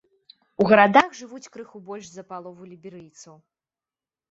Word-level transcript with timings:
У 0.63 0.65
гарадах 0.71 1.11
жывуць 1.19 1.51
крыху 1.57 1.83
больш 1.91 2.09
за 2.15 2.25
палову 2.33 2.71
ліберыйцаў. 2.73 3.35